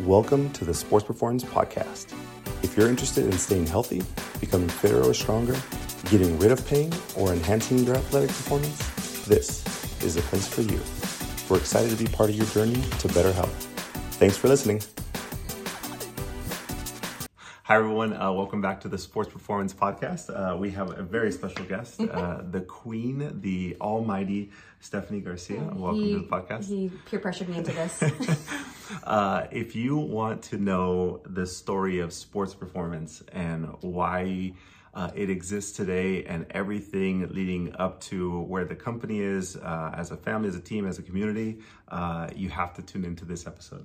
[0.00, 2.12] Welcome to the Sports Performance Podcast.
[2.62, 4.02] If you're interested in staying healthy,
[4.40, 5.56] becoming fitter or stronger,
[6.10, 9.64] getting rid of pain, or enhancing your athletic performance, this
[10.04, 10.78] is the place for you.
[11.48, 13.54] We're excited to be part of your journey to better health.
[14.18, 14.82] Thanks for listening.
[17.62, 18.12] Hi, everyone.
[18.12, 20.28] Uh, welcome back to the Sports Performance Podcast.
[20.28, 24.50] Uh, we have a very special guest, uh, the Queen, the Almighty
[24.80, 25.62] Stephanie Garcia.
[25.74, 26.68] Welcome he, to the podcast.
[26.68, 28.02] He peer pressured me into this.
[29.04, 34.52] Uh, if you want to know the story of sports performance and why
[34.94, 40.10] uh, it exists today and everything leading up to where the company is uh, as
[40.10, 43.46] a family, as a team, as a community, uh, you have to tune into this
[43.46, 43.84] episode.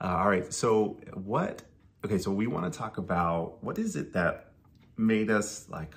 [0.00, 0.52] Uh, all right.
[0.52, 1.62] So, what,
[2.04, 4.52] okay, so we want to talk about what is it that
[4.96, 5.92] made us like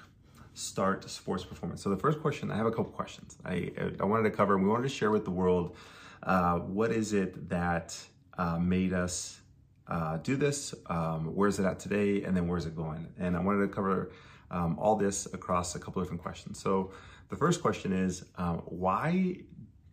[0.55, 1.83] start sports performance?
[1.83, 4.63] So, the first question, I have a couple questions I, I wanted to cover, and
[4.63, 5.75] we wanted to share with the world
[6.23, 7.95] uh, what is it that
[8.37, 9.41] uh, made us
[9.87, 10.73] uh, do this?
[10.87, 12.23] Um, where's it at today?
[12.23, 13.07] And then where's it going?
[13.19, 14.11] And I wanted to cover
[14.49, 16.59] um, all this across a couple different questions.
[16.59, 16.91] So
[17.29, 19.37] the first question is, um, why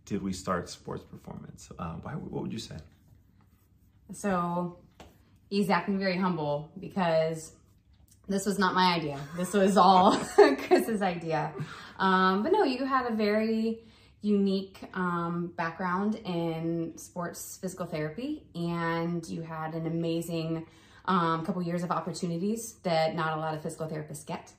[0.04, 1.68] did we start sports performance?
[1.78, 2.76] Uh, why, what would you say?
[4.12, 4.78] so
[5.68, 7.52] acting very humble because
[8.28, 9.18] this was not my idea.
[9.36, 10.16] This was all
[10.68, 11.52] Chris's idea.
[11.98, 13.80] Um, but no, you had a very
[14.20, 20.66] unique um, background in sports physical therapy, and you had an amazing
[21.04, 24.52] um, couple years of opportunities that not a lot of physical therapists get.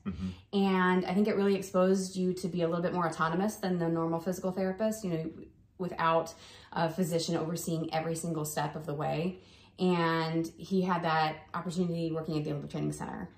[0.51, 3.77] And I think it really exposed you to be a little bit more autonomous than
[3.77, 5.29] the normal physical therapist, you know,
[5.77, 6.33] without
[6.73, 9.39] a physician overseeing every single step of the way.
[9.77, 13.29] And he had that opportunity working at the Olympic Training Center,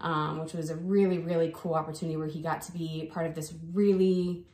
[0.00, 3.34] um, which was a really, really cool opportunity where he got to be part of
[3.34, 4.46] this really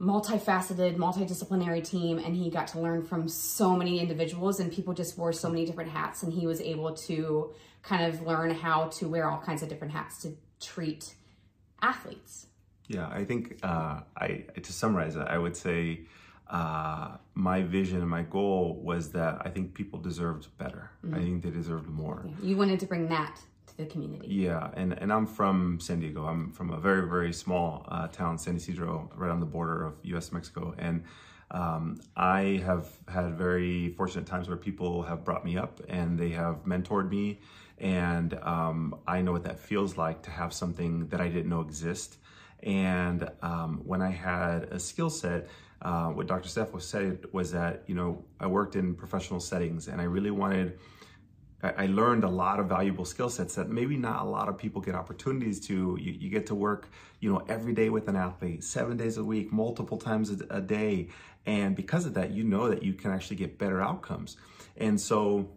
[0.00, 5.18] multifaceted, multidisciplinary team, and he got to learn from so many individuals, and people just
[5.18, 9.08] wore so many different hats, and he was able to kind of learn how to
[9.08, 11.14] wear all kinds of different hats to treat
[11.82, 12.46] athletes.
[12.86, 16.00] Yeah, I think uh, I to summarize it, I would say
[16.48, 20.90] uh, my vision and my goal was that I think people deserved better.
[21.12, 22.24] I think they deserved more.
[22.42, 23.38] You wanted to bring that
[23.78, 24.26] the community.
[24.28, 26.26] Yeah, and, and I'm from San Diego.
[26.26, 29.94] I'm from a very, very small uh, town, San Ysidro, right on the border of
[30.02, 30.74] US Mexico.
[30.76, 31.04] And
[31.50, 36.30] um, I have had very fortunate times where people have brought me up and they
[36.30, 37.40] have mentored me.
[37.78, 41.60] And um, I know what that feels like to have something that I didn't know
[41.60, 42.18] exist.
[42.64, 45.48] And um, when I had a skill set,
[45.80, 46.48] uh, what Dr.
[46.48, 50.32] Steph was said was that, you know, I worked in professional settings and I really
[50.32, 50.76] wanted
[51.60, 54.80] I learned a lot of valuable skill sets that maybe not a lot of people
[54.80, 55.98] get opportunities to.
[56.00, 56.88] You, you get to work,
[57.18, 60.60] you know, every day with an athlete, seven days a week, multiple times a, a
[60.60, 61.08] day.
[61.46, 64.36] And because of that, you know that you can actually get better outcomes.
[64.76, 65.50] And so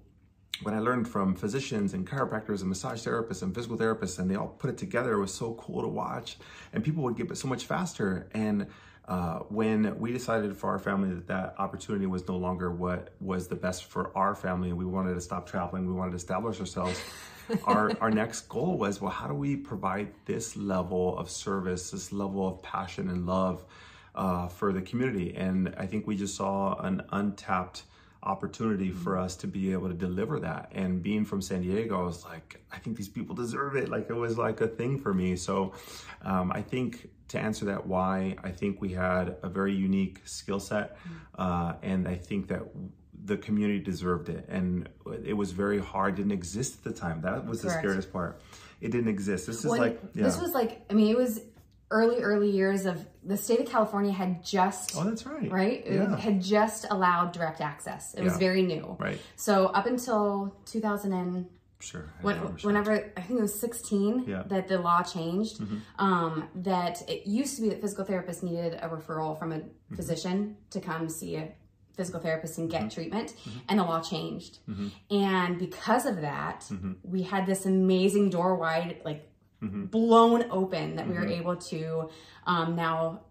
[0.64, 4.36] what I learned from physicians and chiropractors and massage therapists and physical therapists, and they
[4.36, 6.38] all put it together, it was so cool to watch.
[6.74, 8.28] And people would get so much faster.
[8.34, 8.66] And
[9.08, 13.48] uh, when we decided for our family that that opportunity was no longer what was
[13.48, 16.60] the best for our family, and we wanted to stop traveling, we wanted to establish
[16.60, 17.02] ourselves.
[17.66, 22.12] our our next goal was, well, how do we provide this level of service, this
[22.12, 23.66] level of passion and love
[24.16, 25.36] uh, for the community?
[25.36, 27.84] And I think we just saw an untapped
[28.24, 30.72] opportunity for us to be able to deliver that.
[30.74, 33.90] And being from San Diego, I was like, I think these people deserve it.
[33.90, 35.36] Like it was like a thing for me.
[35.36, 35.74] So
[36.22, 40.60] um, I think to answer that why, I think we had a very unique skill
[40.60, 40.98] set.
[41.38, 42.64] Uh, and I think that
[43.24, 44.46] the community deserved it.
[44.50, 44.90] And
[45.24, 47.22] it was very hard, didn't exist at the time.
[47.22, 48.42] That was the scariest part.
[48.82, 49.48] It didn't exist.
[49.48, 50.24] This is When- like, yeah.
[50.24, 51.40] This was like, I mean, it was
[51.90, 55.52] early, early years of the state of California had just oh, that's right.
[55.52, 55.84] right?
[55.86, 56.16] It Yeah.
[56.18, 58.14] had just allowed direct access.
[58.14, 58.98] It was very new.
[59.00, 59.20] Right.
[59.36, 61.46] So up until 2000 and
[61.82, 62.06] Sure.
[62.20, 62.60] I when, remember.
[62.62, 64.38] whenever I think it was 16 Yeah.
[64.38, 64.50] Mm-hmm.
[64.50, 65.62] that the law changed,
[66.00, 69.96] um, that it used to be that physical therapists needed a referral from a Mm-hmm.
[69.96, 71.52] physician to come see a
[71.98, 72.84] physical therapist and Mm-hmm.
[72.86, 73.34] get treatment,
[73.68, 74.60] and the law changed.
[75.10, 76.94] And because of that, Mm-hmm.
[77.04, 79.28] we had this amazing door wide, like
[79.62, 82.10] blown open that we were able to
[82.48, 83.22] um, now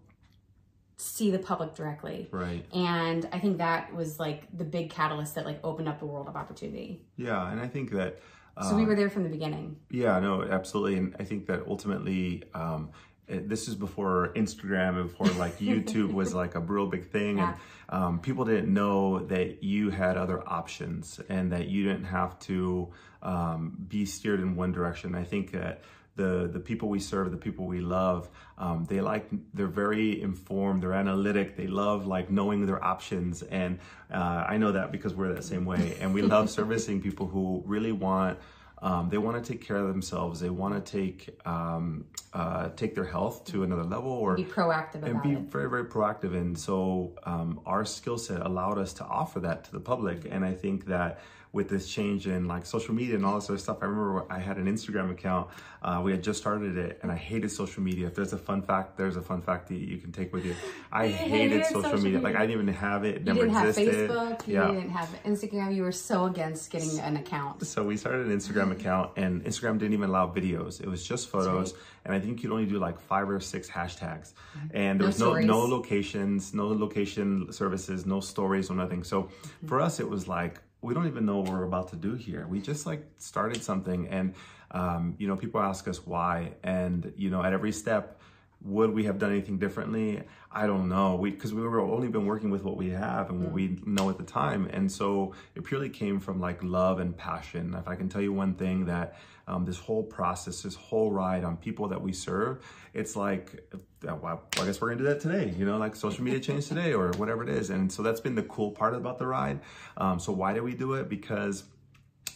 [0.97, 2.27] see the public directly.
[2.31, 2.63] Right.
[2.73, 6.27] And I think that was like the big catalyst that like opened up the world
[6.27, 7.01] of opportunity.
[7.17, 7.51] Yeah.
[7.51, 8.19] And I think that.
[8.61, 9.77] So we were there from the beginning.
[9.89, 12.91] Yeah, no, absolutely, and I think that ultimately, um,
[13.27, 17.55] this is before Instagram and before like YouTube was like a real big thing, and
[17.89, 22.89] um, people didn't know that you had other options and that you didn't have to
[23.23, 25.15] um, be steered in one direction.
[25.15, 25.81] I think that
[26.15, 30.83] the the people we serve, the people we love, um, they like they're very informed,
[30.83, 33.79] they're analytic, they love like knowing their options, and
[34.11, 37.63] uh, I know that because we're that same way, and we love servicing people who
[37.65, 38.39] really want.
[38.83, 40.39] Um, they want to take care of themselves.
[40.39, 44.95] They want to take um, uh, take their health to another level, or be proactive
[44.95, 45.51] about and be it.
[45.51, 46.35] very very proactive.
[46.35, 50.25] And so um, our skill set allowed us to offer that to the public.
[50.29, 51.19] And I think that
[51.53, 53.79] with this change in like social media and all this other stuff.
[53.81, 55.49] I remember I had an Instagram account.
[55.81, 58.07] Uh, we had just started it, and I hated social media.
[58.07, 60.55] If there's a fun fact, there's a fun fact that you can take with you.
[60.91, 62.19] I hated social, social media.
[62.19, 62.21] media.
[62.21, 63.15] Like I didn't even have it.
[63.15, 64.09] It You never didn't have existed.
[64.09, 64.67] Facebook, you yeah.
[64.67, 67.65] didn't have Instagram, you were so against getting an account.
[67.65, 68.71] So we started an Instagram mm-hmm.
[68.73, 70.79] account, and Instagram didn't even allow videos.
[70.79, 71.73] It was just photos,
[72.05, 74.33] and I think you'd only do like five or six hashtags.
[74.55, 74.77] Mm-hmm.
[74.77, 75.45] And there No was no stories.
[75.47, 79.03] no locations, no location services, no stories, no nothing.
[79.03, 79.67] So mm-hmm.
[79.67, 82.47] for us, it was like we don't even know what we're about to do here.
[82.47, 84.33] We just like started something, and
[84.71, 88.20] um, you know, people ask us why, and you know, at every step.
[88.63, 90.23] Would we have done anything differently?
[90.51, 91.15] I don't know.
[91.15, 94.09] We because we were only been working with what we have and what we know
[94.09, 97.73] at the time, and so it purely came from like love and passion.
[97.73, 99.17] If I can tell you one thing, that
[99.47, 102.63] um, this whole process, this whole ride on people that we serve,
[102.93, 103.63] it's like,
[104.07, 105.53] uh, well, I guess we're gonna do that today.
[105.57, 108.35] You know, like social media changed today or whatever it is, and so that's been
[108.35, 109.59] the cool part about the ride.
[109.97, 111.09] Um, so why did we do it?
[111.09, 111.63] Because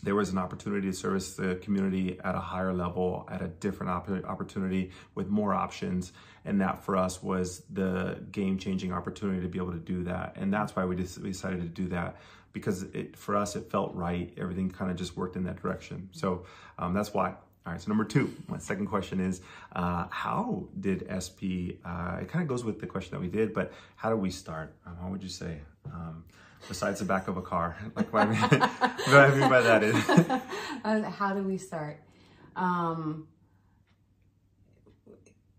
[0.04, 3.92] there was an opportunity to service the community at a higher level, at a different
[3.92, 6.14] op- opportunity with more options.
[6.46, 10.36] And that for us was the game changing opportunity to be able to do that.
[10.36, 12.18] And that's why we, just, we decided to do that
[12.54, 14.34] because it, for us, it felt right.
[14.38, 16.10] Everything kind of just worked in that direction.
[16.14, 16.46] So
[16.80, 17.36] um, that's why.
[17.66, 19.42] All right, so number two, my second question is
[19.76, 23.56] uh, how did SP, uh, it kind of goes with the question that we did,
[23.56, 24.76] but how did we start?
[24.86, 25.62] Um, how would you say?
[25.92, 26.24] Um,
[26.68, 27.78] besides the back of a car.
[27.96, 29.96] Like what I mean, what I mean by that is
[30.84, 32.00] Uh, How do we start?
[32.56, 33.28] Um,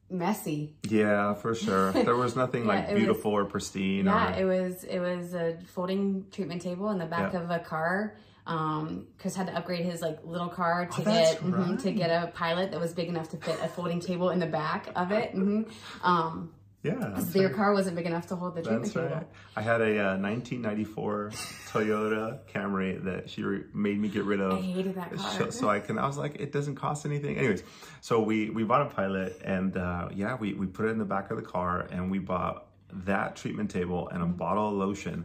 [0.09, 0.77] messy.
[0.89, 1.93] yeah, for sure.
[1.93, 4.07] There was nothing Yeah, like it was- beautiful or pristine.
[4.07, 7.41] Yeah, or, it was it was a folding treatment table in the back Yeah.
[7.41, 8.17] of a car.
[8.47, 12.11] Um, Chris had to upgrade his like little car to Oh, get mhm, to get
[12.11, 15.11] a pilot that was big enough to fit a folding table in the back of
[15.11, 15.33] it.
[15.33, 15.63] hmm
[16.03, 16.53] Um,
[16.87, 17.57] yeah, their right.
[17.57, 19.09] car wasn't big enough to hold the treatment That's table.
[19.09, 19.27] right.
[19.57, 21.31] I had a uh, 1994
[21.69, 24.59] Toyota Camry that she re- made me get rid of.
[24.59, 25.33] I hated that car.
[25.33, 25.99] So, so I can.
[25.99, 27.37] I was like, it doesn't cost anything.
[27.37, 27.63] Anyways,
[28.01, 31.05] so we we bought a pilot, and uh, yeah, we we put it in the
[31.05, 32.67] back of the car, and we bought
[33.05, 35.25] that treatment table and a bottle of lotion,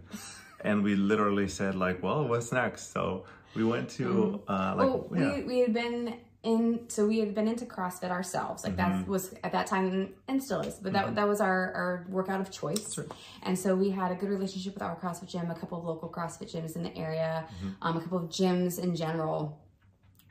[0.62, 2.92] and we literally said like, well, what's next?
[2.92, 3.26] So
[3.56, 5.36] we went to uh, like well, yeah.
[5.36, 8.64] we, we had been in, so we had been into CrossFit ourselves.
[8.64, 9.00] Like Mm-hmm.
[9.02, 12.42] that was at that time and still is, but that, that was our, our workout
[12.42, 12.98] of choice.
[13.44, 16.10] And so we had a good relationship with our CrossFit gym, a couple of local
[16.10, 17.70] CrossFit gyms in the area, Mm-hmm.
[17.82, 19.60] um, a couple of gyms in general.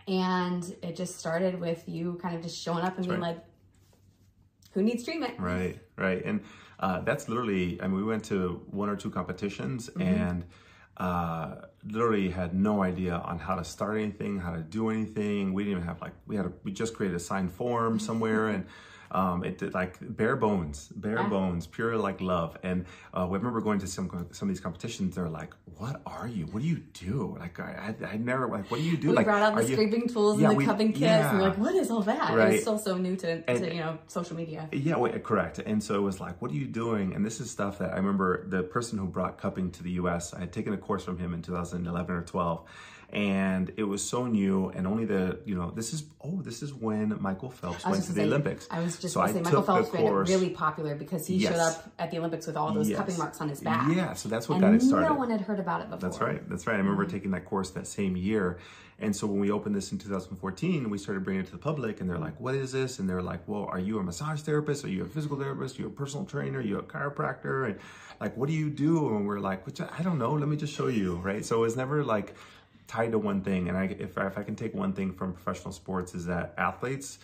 [0.08, 3.36] And it just started with you kind of just showing up and being right.
[3.36, 3.44] like,
[4.72, 5.38] who needs treatment?
[5.38, 6.24] Right, right.
[6.24, 6.40] And
[6.80, 10.44] uh, that's literally, I mean, we went to one or two competitions and
[11.00, 11.55] uh,
[11.88, 15.55] literally had no idea on how to start anything, how to do anything.
[15.55, 18.49] We didn't even have like, we had, a, we just created a signed form somewhere
[18.49, 18.67] and
[19.10, 22.56] um, it did like bare bones, bare bones, pure like love.
[22.62, 25.14] And uh, we remember going to some some of these competitions.
[25.16, 26.46] They're like, "What are you?
[26.46, 29.14] What do you do?" Like I, I, I never like, "What do you do?" We
[29.14, 31.48] like, brought out the you- scraping tools Yeah, and the we- cupping kits, and we're
[31.48, 32.52] like, "What is all that?" It Right.
[32.52, 34.68] was still so new to, And- to you know social media.
[34.72, 35.58] Yeah, wait, correct.
[35.58, 37.14] And so it was like, what are you doing?
[37.14, 40.32] And this is stuff that I remember the person who brought cupping to the US,
[40.34, 42.62] I had taken a course from him in 2011 or 12.
[43.12, 46.73] And it was so new, and only the, you know, this is, oh, this is
[46.73, 48.68] when Michael Phelps went to the say- Olympics.
[48.70, 51.26] I was just so going I to say Michael Phelps made it really popular because
[51.26, 51.52] he Yes.
[51.52, 52.99] showed up at the Olympics with all those Yes.
[52.99, 53.88] cupping marks on his back.
[53.95, 55.09] Yeah, so that's what and got it started.
[55.09, 55.99] no one had heard about it before.
[56.09, 56.49] That's right.
[56.49, 56.75] That's right.
[56.75, 57.12] I remember Mm-hmm.
[57.12, 58.59] taking that course that same year.
[59.02, 62.02] And so when we opened this in 2014, we started bringing it to the public
[62.02, 62.99] and they're like, what is this?
[62.99, 64.85] And they're like, well, are you a massage therapist?
[64.85, 65.78] Are you a physical therapist?
[65.78, 66.59] Are you a personal trainer?
[66.59, 67.64] Are you a chiropractor?
[67.66, 67.76] And
[68.21, 69.09] like, what do you do?
[69.16, 70.33] And we're like, "Which- I don't know.
[70.33, 71.16] Let me just show you.
[71.16, 71.47] Right.
[71.47, 72.35] So it was never like
[72.88, 73.69] tied to one thing.
[73.71, 76.52] And I, if, I- if I can take one thing from professional sports is that
[76.59, 77.19] athletes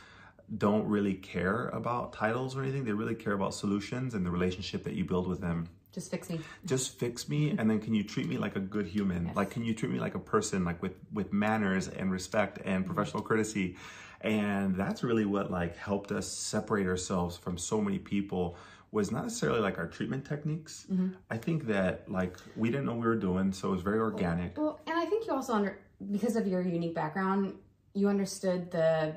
[0.54, 2.84] don't really care about titles or anything.
[2.84, 5.68] They really care about solutions and the relationship that you build with them.
[5.92, 6.40] Just fix me.
[6.66, 9.32] just fix me and then can you treat me like a good human?
[9.34, 12.84] Like can you treat me like a person like with with manners and respect and
[12.84, 12.94] mm-hmm.
[12.94, 13.76] professional courtesy?
[14.20, 18.56] And that's really what like helped us separate ourselves from so many people
[18.92, 20.86] was not necessarily like our treatment techniques.
[20.90, 21.08] Mm-hmm.
[21.30, 23.98] I think that like we didn't know what we were doing so it was very
[23.98, 24.56] organic.
[24.58, 25.78] Well, and I think you also under
[26.12, 27.54] because of your unique background,
[27.94, 29.14] you understood the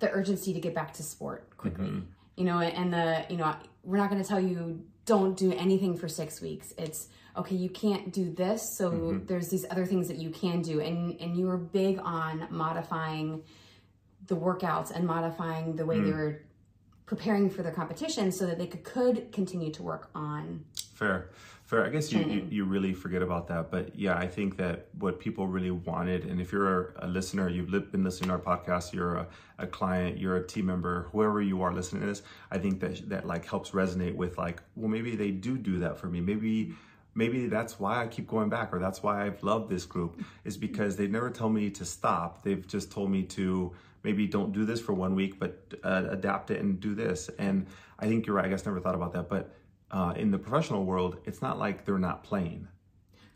[0.00, 1.86] the urgency to get back to sport quickly.
[1.86, 2.00] Mm-hmm.
[2.36, 3.54] You know, and the you know
[3.84, 6.72] we're not going to tell you don't do anything for six weeks.
[6.76, 9.26] It's okay, you can't do this, so Mm-hmm.
[9.26, 13.42] there's these other things that you can do, and and you were big on modifying
[14.26, 16.42] the workouts and modifying the way they were
[17.06, 20.64] preparing for their competition so that they could, could continue to work on
[20.94, 21.30] Fair,
[21.70, 21.86] fair.
[21.86, 25.20] I guess you, you, you really forget about that, but yeah, I think that what
[25.20, 28.92] people really wanted, and if you're a, a listener, you've been listening to our podcast,
[28.92, 29.26] you're a,
[29.58, 33.08] a client, you're a team member, whoever you are listening to this, I think that
[33.08, 36.20] that like helps resonate with like, well, maybe they do do that for me.
[36.20, 36.74] Maybe
[37.14, 40.56] maybe that's why I keep going back, or that's why I've loved this group, is
[40.56, 42.42] because they never tell me to stop.
[42.42, 43.72] They've just told me to
[44.02, 47.30] maybe don't do this for one week, but uh, adapt it and do this.
[47.38, 47.66] And
[48.00, 48.46] I think you're right.
[48.46, 49.54] I guess never thought about that, but
[49.90, 52.68] uh, in the professional world, it's not like they're not playing.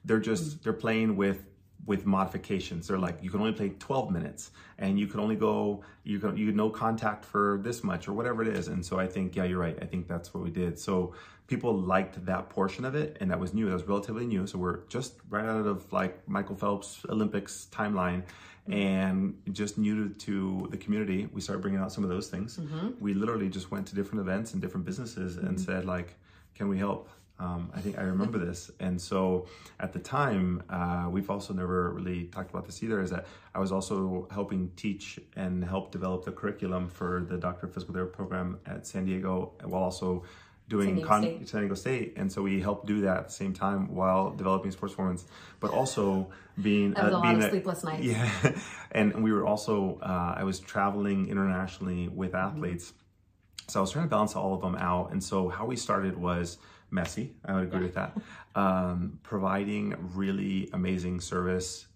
[0.04, 0.62] They're just mm.
[0.62, 1.46] they're playing with
[1.86, 2.88] with modifications.
[2.88, 6.36] They're like you can only play 12 minutes, and you can only go you can
[6.36, 8.68] you no contact for this much or whatever it is.
[8.68, 9.78] And so I think yeah, you're right.
[9.80, 10.78] I think that's what we did.
[10.78, 11.14] So
[11.46, 13.66] people liked that portion of it, and that was new.
[13.66, 14.46] That was relatively new.
[14.46, 18.22] So we're just right out of like Michael Phelps Olympics timeline.
[18.68, 18.74] Mm.
[18.74, 22.56] And just new to, to the community, we started bringing out some of those things.
[22.56, 22.92] Mm-hmm.
[22.98, 25.58] We literally just went to different events and different businesses and mm-hmm.
[25.58, 26.16] said like,
[26.54, 27.08] can we help?
[27.38, 28.70] Um, I think I remember this.
[28.78, 29.46] And so
[29.80, 33.58] at the time, uh, we've also never really talked about this either, is that I
[33.58, 38.14] was also helping teach and help develop the curriculum for the Doctor of Physical Therapy
[38.14, 40.24] program at San Diego while also
[40.68, 41.48] doing San Diego con- State.
[41.48, 42.14] San Diego State.
[42.16, 45.24] And so we helped do that at the same time while developing sports performance,
[45.60, 46.30] but also
[46.62, 48.02] being, was a lot being of sleepless nights.
[48.04, 48.30] yeah,
[48.92, 52.92] and we were also uh, I was traveling internationally with athletes,
[53.68, 55.12] so I was trying to balance all of them out.
[55.12, 56.58] And so how we started was
[56.90, 57.34] messy.
[57.44, 58.16] I would agree with that.
[58.56, 61.88] Um, providing really amazing service,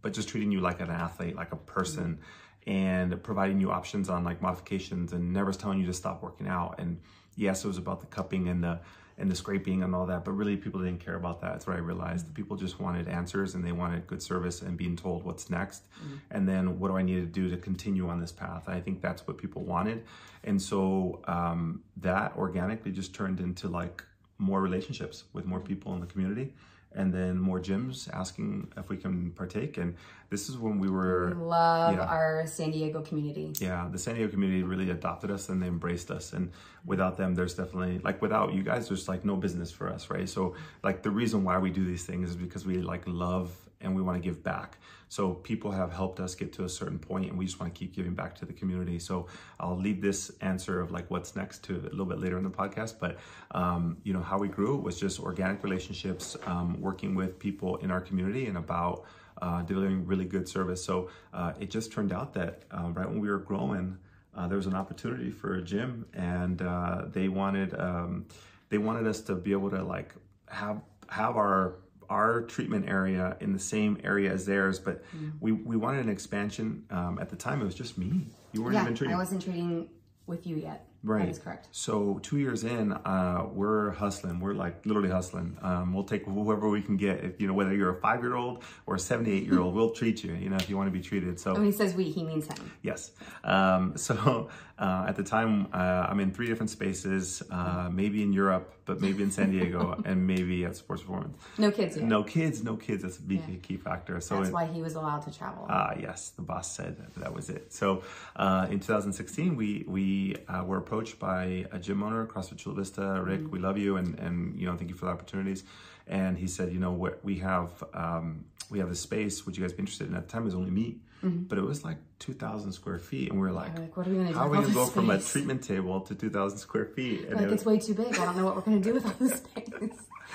[0.00, 2.20] but just treating you like an athlete, like a person,
[2.66, 6.76] and providing you options on like modifications, and never telling you to stop working out.
[6.78, 7.02] And
[7.34, 8.80] yes, it was about the cupping and the
[9.18, 11.52] and the scraping and all that, but really people didn't care about that.
[11.52, 12.28] That's what I realized.
[12.28, 15.84] The people just wanted answers and they wanted good service and being told what's next.
[16.30, 18.68] And then what do I need to do to continue on this path?
[18.68, 20.04] I think that's what people wanted.
[20.44, 24.04] And so um, that organically just turned into like
[24.38, 26.52] more relationships with more people in the community
[26.96, 29.76] and then more gyms asking if we can partake.
[29.76, 29.94] And
[30.30, 32.04] this is when we were love Yeah.
[32.06, 33.52] our San Diego community.
[33.60, 36.32] yeah, the San Diego community really adopted us and they embraced us.
[36.32, 36.50] And
[36.84, 40.28] without them, there's definitely like without you guys, there's like no business for us, right?
[40.28, 43.54] So like the reason why we do these things is because we like love
[43.86, 44.78] and we want to give back.
[45.08, 47.78] So people have helped us get to a certain point and we just want to
[47.78, 48.98] keep giving back to the community.
[48.98, 49.28] So
[49.58, 52.50] I'll leave this answer of like what's next to a little bit later in the
[52.50, 52.96] podcast.
[53.00, 53.18] But
[53.52, 57.90] um, you know, how we grew was just organic relationships, um, working with people in
[57.90, 59.04] our community and about
[59.40, 60.84] uh, delivering really good service.
[60.84, 63.98] So uh, it just turned out that uh, right when we were growing,
[64.34, 68.26] uh, there was an opportunity for a gym, and uh, they wanted um,
[68.68, 70.14] they wanted us to be able to like
[70.48, 71.76] have have our
[72.10, 75.02] our treatment area in the same area as theirs, but
[75.40, 76.84] we we wanted an expansion.
[76.90, 78.26] Um, at the time, it was just me.
[78.52, 79.14] You weren't Yeah, even treating.
[79.14, 79.88] I wasn't treating
[80.26, 80.88] with you yet.
[81.06, 81.24] Right.
[81.26, 81.68] That is correct.
[81.70, 84.40] So two years in, uh, we're hustling.
[84.40, 85.56] We're like literally hustling.
[85.62, 87.24] Um, we'll take whoever we can get.
[87.24, 89.74] If you know whether you're a five year old or a seventy eight year old,
[89.76, 90.34] we'll treat you.
[90.34, 91.38] You know if you want to be treated.
[91.38, 92.72] So When he says we, he means him.
[92.82, 93.12] Yes.
[93.44, 94.48] Um, so
[94.78, 95.76] uh, at the time, uh,
[96.10, 100.26] I'm in three different spaces, uh, maybe in Europe, but maybe in San Diego, and
[100.26, 101.38] maybe at Sports Performance.
[101.56, 102.04] No kids yet.
[102.04, 103.02] No kids, no kids.
[103.04, 104.20] That's a big key factor.
[104.20, 105.66] So That's it- why he was allowed to travel.
[105.70, 107.72] Ah, yes, the boss said that, that was it.
[107.72, 108.02] So,
[108.34, 113.22] uh, in 2016, we we uh, were approached by a gym owner, CrossFit Chula Vista.
[113.24, 115.64] Rick, we love you, and and you know, thank you for the opportunities.
[116.08, 119.44] And he said, you know, what we have um, we have this space.
[119.46, 120.08] Would you guys be interested?
[120.08, 123.30] And at the time, it was only me, but it was like 2,000 square feet,
[123.30, 124.94] and we were like, like, what are we gonna how are we gonna go this
[124.94, 127.20] from a treatment table to 2,000 square feet?
[127.26, 128.18] And like it was- it's way too big.
[128.18, 129.68] I don't know what we're gonna do with all this space.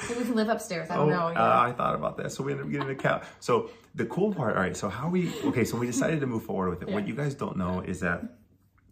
[0.07, 0.89] Maybe we can live upstairs.
[0.89, 1.27] I Oh, don't know.
[1.41, 2.31] uh, I thought about that.
[2.31, 3.23] So we ended up getting a couch.
[3.39, 4.75] So the cool part, all right.
[4.75, 5.65] So how we okay?
[5.65, 6.93] So we decided to move forward with it.
[6.93, 8.23] What you guys don't know is that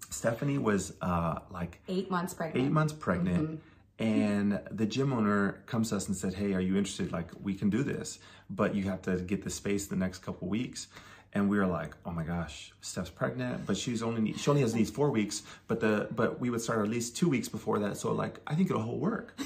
[0.09, 2.65] Stephanie was uh, like Eight months pregnant.
[2.65, 3.61] eight months pregnant.
[3.99, 7.11] And the gym owner comes to us and said, Hey, are you interested?
[7.11, 10.47] Like, we can do this, but you have to get the space the next couple
[10.47, 10.87] weeks.
[11.33, 14.61] And we were like, Oh my gosh, Steph's pregnant, but she's only need, she only
[14.61, 15.43] has needs four weeks.
[15.67, 17.97] But the but we would start at least two weeks before that.
[17.97, 19.37] So like, I think it'll whole work.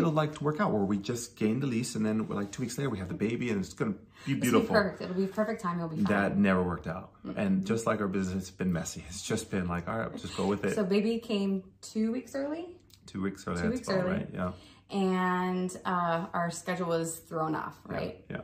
[0.00, 2.62] It'll like to work out where we just gain the lease, and then like two
[2.62, 3.94] weeks later we have the baby, and it's gonna
[4.26, 4.60] be beautiful.
[4.60, 5.02] It'll be perfect.
[5.02, 5.76] It'll be perfect time.
[5.78, 6.04] It'll be fine.
[6.06, 9.04] That never worked out, and just like our business, it's been messy.
[9.08, 10.74] It's just been like, all right, just go with it.
[10.74, 12.66] so baby came two weeks early,
[13.06, 14.10] two weeks early, two weeks early.
[14.10, 14.28] right?
[14.32, 14.52] Yeah,
[14.90, 17.78] and uh, our schedule was thrown off.
[17.86, 18.24] Right.
[18.30, 18.40] yeah.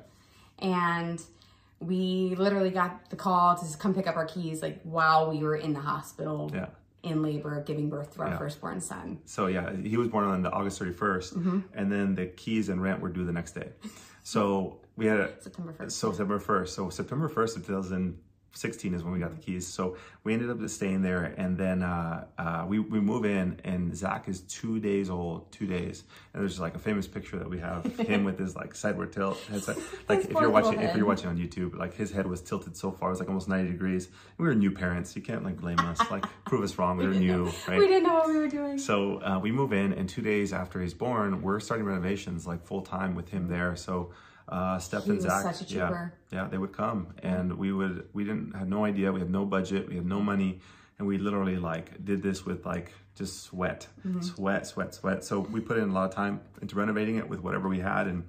[0.59, 1.21] and
[1.81, 5.57] we literally got the call to come pick up our keys like while we were
[5.57, 6.69] in the hospital Yeah.
[7.07, 10.51] In labor giving birth to our firstborn son So yeah, he was born on the
[10.51, 11.59] August 31st, Mm-hmm.
[11.75, 13.69] and then the keys and rent were due the next day.
[14.23, 16.69] So we had a, september 1st so September 1st.
[16.69, 17.63] So September 1st of
[18.57, 19.67] 16 is when we got the keys.
[19.67, 23.61] So we ended up just staying there, and then uh, uh, we we move in,
[23.65, 27.49] and Zach is two days old, two days, and there's like a famous picture that
[27.49, 29.77] we have him with his like sideward tilt headset.
[30.09, 32.77] Like if you're watching, little if you're watching on YouTube, like his head was tilted
[32.77, 34.09] so far, it was like almost 90 degrees.
[34.39, 36.97] We were new parents, you can't like blame us, like prove us wrong.
[36.97, 37.79] We were new, right?
[37.79, 38.79] We didn't know what we were doing.
[38.79, 42.65] So uh, we move in, and two days after he's born, we're starting renovations like
[42.65, 43.75] full time with him there.
[43.75, 44.13] So
[44.49, 45.43] uh, Steph He and was Zach,
[45.77, 45.89] yeah,
[46.33, 48.09] yeah, they would come, and we would.
[48.13, 49.13] We didn't have no idea.
[49.13, 49.89] We had no budget.
[49.89, 50.61] We had no money,
[50.99, 54.21] and we literally like did this with like just sweat, Mm-hmm.
[54.21, 55.25] sweat, sweat, sweat.
[55.25, 58.07] So we put in a lot of time into renovating it with whatever we had,
[58.07, 58.23] and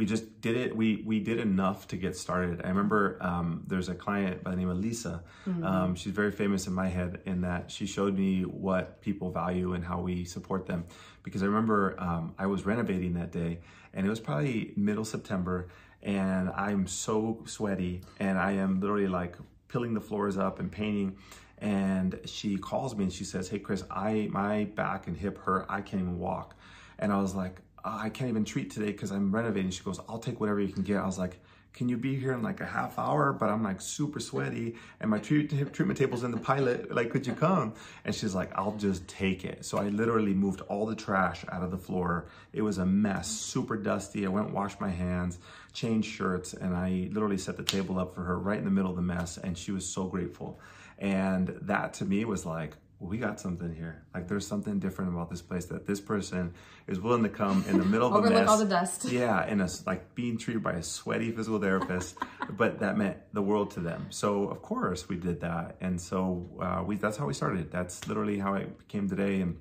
[0.00, 0.74] we just did it.
[0.74, 2.62] We we did enough to get started.
[2.64, 5.22] I remember um, there's a client by the name of Lisa.
[5.62, 9.74] Um, she's very famous in my head in that she showed me what people value
[9.74, 10.86] and how we support them.
[11.22, 13.60] Because I remember um, I was renovating that day,
[13.92, 15.68] and it was probably middle September,
[16.02, 19.36] and I'm so sweaty, and I am literally like
[19.68, 21.18] peeling the floors up and painting.
[21.58, 25.66] And she calls me and she says, "Hey Chris, I my back and hip hurt.
[25.68, 26.54] I can't even walk."
[27.00, 29.70] And I was like, I can't even treat today because I'm renovating.
[29.70, 30.98] She goes, I'll take whatever you can get.
[30.98, 31.40] I was like,
[31.72, 33.32] can you be here in like a half hour?
[33.32, 36.90] But I'm like super sweaty and my treat- treatment table's in the pilot.
[37.00, 37.74] Like, could you come?
[38.04, 39.64] And she's like, I'll just take it.
[39.64, 42.26] So I literally moved all the trash out of the floor.
[42.52, 44.26] It was a mess, super dusty.
[44.26, 45.38] I went, washed my hands,
[45.72, 48.90] changed shirts, and I literally set the table up for her right in the middle
[48.90, 49.38] of the mess.
[49.38, 50.60] And she was so grateful.
[50.98, 54.04] And that to me was like, we got something here.
[54.14, 56.52] Like there's something different about this place that this person
[56.86, 58.48] is willing to come in the middle of a Overlook mess.
[58.48, 59.04] all the dust.
[59.10, 62.18] Yeah, and us like being treated by a sweaty physical therapist,
[62.50, 64.06] but that meant the world to them.
[64.10, 67.72] So of course we did that, and so uh, we that's how we started.
[67.72, 69.56] That's literally how it came today, and.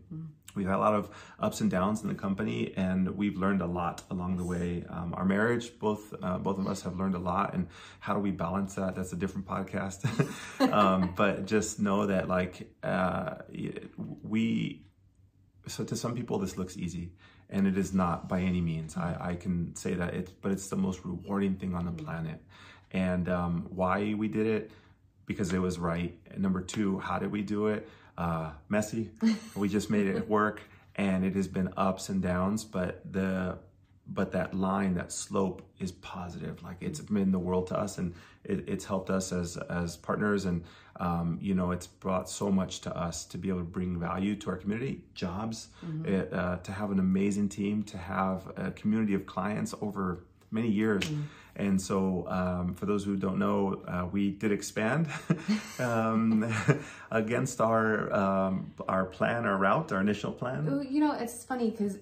[0.55, 3.67] We've had a lot of ups and downs in the company, and we've learned a
[3.67, 4.83] lot along the way.
[4.89, 7.67] Um, our marriage, both uh, both of us have learned a lot, and
[7.99, 8.95] how do we balance that?
[8.95, 10.03] That's a different podcast.
[10.73, 13.35] um, but just know that, like, uh,
[14.23, 14.83] we
[15.67, 17.11] so to some people this looks easy
[17.49, 20.67] and it is not by any means i, I can say that it's but it's
[20.69, 22.41] the most rewarding thing on the planet
[22.91, 24.71] and um, why we did it
[25.25, 27.87] because it was right and number two how did we do it
[28.19, 29.09] uh, messy.
[29.55, 30.61] We just made it work
[30.95, 33.57] and it has been ups and downs but the
[34.11, 36.63] but that line that slope is positive.
[36.63, 40.45] Like it's been the world to us and it, it's helped us as as partners
[40.45, 40.63] and
[40.99, 44.35] um, you know it's brought so much to us to be able to bring value
[44.35, 45.69] to our community jobs
[46.05, 50.69] it, uh, to have an amazing team to have a community of clients over many
[50.69, 51.09] years
[51.55, 55.07] and so um, for those who don't know uh, we did expand
[55.79, 56.53] um,
[57.11, 61.97] against our um, our plan our route our initial plan You know, it's funny because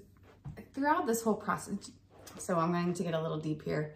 [0.74, 1.92] throughout this whole process,
[2.38, 3.94] so I'm going to get a little deep here.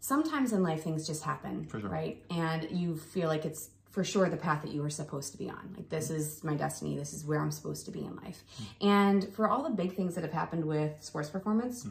[0.00, 1.80] Sometimes in life, things just happen, sure.
[1.80, 2.22] right?
[2.30, 5.50] And you feel like it's for sure the path that you were supposed to be
[5.50, 5.74] on.
[5.76, 6.96] Like, this is my destiny.
[6.96, 8.42] This is where I'm supposed to be in life.
[8.80, 11.86] And for all the big things that have happened with sports performance,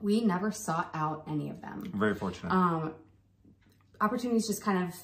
[0.00, 1.90] we never sought out any of them.
[1.94, 2.52] Very fortunate.
[2.52, 2.94] Um,
[4.00, 4.94] opportunities just kind of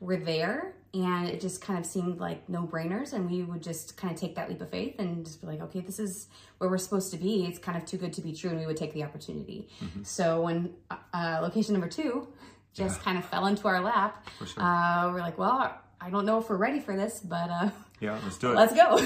[0.00, 3.96] were there and it just kind of seemed like no brainers and we would just
[3.96, 6.68] kind of take that leap of faith and just be like okay this is where
[6.68, 7.46] we're supposed to be.
[7.46, 9.68] It's kind of too good to be true and we would take the opportunity.
[10.02, 12.28] So when uh, location number two
[12.74, 14.62] just kind of fell into our lap sure.
[14.62, 17.70] uh, we're like well i don't know if we're ready for this but uh,
[18.00, 18.54] yeah let's do it.
[18.56, 18.98] let's go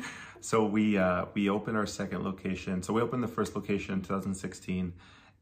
[0.40, 2.82] So we uh, we opened our second location.
[2.82, 4.92] So we opened the first location in 2016,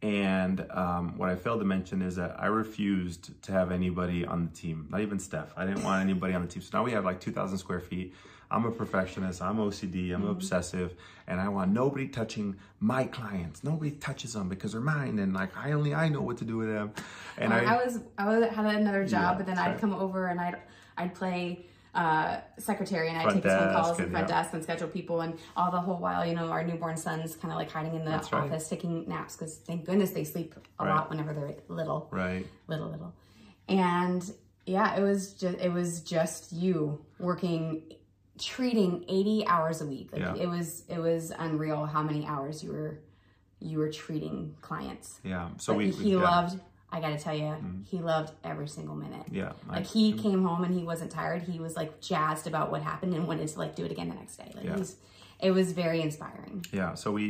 [0.02, 4.46] and um, what I failed to mention is that I refused to have anybody on
[4.46, 5.52] the team, not even Steph.
[5.56, 6.62] I didn't want anybody on the team.
[6.62, 8.14] So now we have like 2,000 square feet.
[8.50, 9.42] I'm a perfectionist.
[9.42, 10.14] I'm OCD.
[10.14, 10.94] I'm obsessive,
[11.26, 13.64] and I want nobody touching my clients.
[13.64, 16.56] Nobody touches them because they're mine, and like I only I know what to do
[16.56, 16.92] with them.
[17.38, 19.80] And I, was I was had another job, Yeah, but then I'd right.
[19.80, 20.56] come over and I'd
[20.96, 24.42] I'd play uh, secretary and Front take phone calls and front yeah.
[24.42, 27.50] desk and schedule people and all the whole while, you know, our newborn son's kind
[27.52, 28.44] of like hiding in the That's right.
[28.44, 30.94] office taking naps because thank goodness they sleep a Right.
[30.94, 32.46] lot whenever they're little, right.
[32.66, 33.14] little, little.
[33.66, 34.30] And
[34.66, 37.82] yeah, it was just it was just you working
[38.38, 40.10] treating 80 hours a week.
[40.12, 40.34] Like Yeah.
[40.34, 42.98] it was it was unreal how many hours you were
[43.58, 45.18] you were treating clients.
[45.24, 45.48] Yeah.
[45.56, 46.60] So we he yeah, loved
[46.96, 47.54] I gotta tell you,
[47.90, 49.26] he loved every single minute.
[49.30, 49.52] Yeah.
[49.68, 51.42] I- Like he came home and he wasn't tired.
[51.42, 54.14] He was like jazzed about what happened and wanted to like do it again the
[54.22, 54.50] next day.
[54.56, 54.76] Like Yeah.
[54.78, 54.96] he's,
[55.38, 56.64] it was very inspiring.
[56.72, 57.26] yeah so we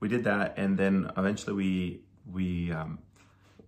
[0.00, 2.00] we did that and then eventually we
[2.36, 2.98] we um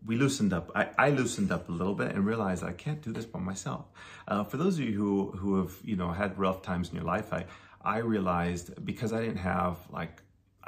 [0.07, 3.11] we loosened up I, I loosened up a little bit and realized i can't do
[3.13, 3.85] this by myself
[4.31, 7.09] uh, for those of you who who have you know had rough times in your
[7.15, 7.43] life i
[7.97, 10.15] i realized because i didn't have like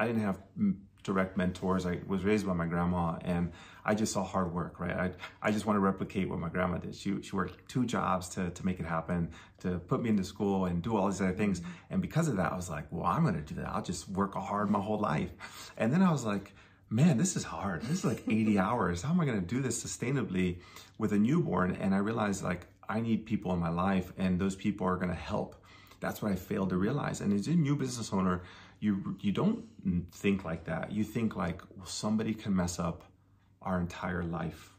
[0.01, 0.75] i didn't have mm,
[1.07, 1.87] direct mentors.
[1.87, 3.53] I was raised by my grandma, and
[3.85, 4.79] I just saw hard work.
[4.79, 6.95] Right, I I just want to replicate what my grandma did.
[6.95, 10.67] She she worked two jobs to to make it happen, to put me into school
[10.67, 11.61] and do all these other things.
[11.61, 11.71] Mm-hmm.
[11.91, 13.69] And because of that, I was like, well, I'm going to do that.
[13.69, 15.31] I'll just work hard my whole life.
[15.79, 16.53] And then I was like
[16.89, 17.83] man, this is hard.
[17.83, 19.03] This is like 80 hours.
[19.03, 20.59] How am I going to do this sustainably
[20.99, 21.77] with a newborn?
[21.81, 25.09] And I realized like I need people in my life and those people are going
[25.09, 25.57] to help.
[26.01, 27.21] That's what I failed to realize.
[27.21, 28.43] And as a new business owner,
[28.81, 29.65] you you don't
[30.13, 30.93] think like that.
[30.93, 33.05] You think like well, somebody can mess up
[33.63, 34.73] our entire life.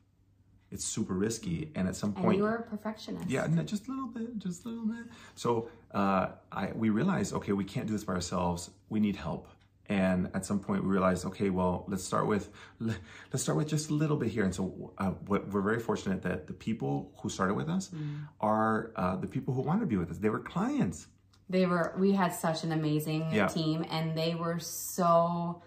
[0.70, 3.30] It's super risky, and at some point, and you are a perfectionist.
[3.30, 5.06] Yeah, no, just a little bit, just a little bit.
[5.36, 8.70] So uh, I we realized, okay, we can't do this by ourselves.
[8.90, 9.48] We need help
[9.90, 13.90] and at some point we realized okay well let's start with let's start with just
[13.90, 17.54] a little bit here and so uh, we're very fortunate that the people who started
[17.54, 18.20] with us mm.
[18.42, 21.08] are uh, the people who wanted to be with us they were clients
[21.50, 23.48] they were we had such an amazing yeah.
[23.48, 25.62] team and they were so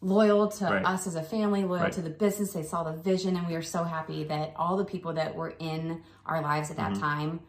[0.00, 0.84] loyal to right.
[0.84, 1.92] us as a family loyal right.
[1.92, 4.84] to the business they saw the vision and we are so happy that all the
[4.84, 7.00] people that were in our lives at that mm-hmm.
[7.00, 7.40] time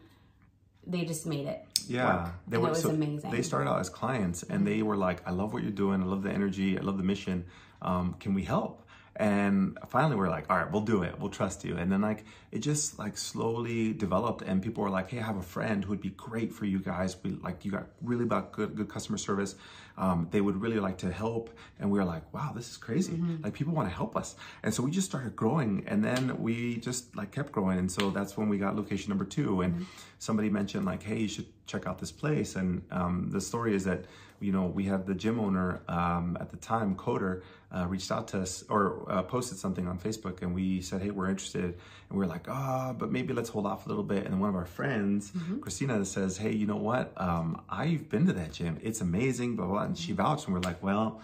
[0.86, 2.34] they just made it yeah, work.
[2.48, 2.68] they and were.
[2.68, 3.30] It was so amazing.
[3.30, 6.02] They started out as clients, and they were like, "I love what you're doing.
[6.02, 6.78] I love the energy.
[6.78, 7.44] I love the mission.
[7.80, 8.81] Um, can we help?"
[9.16, 11.18] And finally, we are like, "All right, we'll do it.
[11.18, 15.10] We'll trust you." And then like it just like slowly developed, and people were like,
[15.10, 17.16] "Hey, I have a friend who would be great for you guys.
[17.22, 19.54] We like you got really about good good customer service.
[19.98, 23.12] Um, they would really like to help." And we were like, "Wow, this is crazy.
[23.12, 23.44] Mm-hmm.
[23.44, 26.76] Like people want to help us." And so we just started growing, and then we
[26.76, 29.60] just like kept growing, and so that's when we got location number two.
[29.60, 29.84] And mm-hmm.
[30.18, 32.56] somebody mentioned like, "Hey, you should." check out this place.
[32.56, 34.04] And um, the story is that,
[34.42, 37.42] you know, we had the gym owner um, at the time, Coder,
[37.74, 41.10] uh, reached out to us or uh, posted something on Facebook and we said, hey,
[41.10, 41.78] we're interested.
[42.10, 44.26] And we are like, ah, oh, but maybe let's hold off a little bit.
[44.26, 45.60] And one of our friends, mm-hmm.
[45.60, 47.12] Christina, says, hey, you know what?
[47.16, 48.78] Um, I've been to that gym.
[48.82, 49.82] It's amazing, blah, blah.
[49.84, 51.22] And she vouched and we're like, well,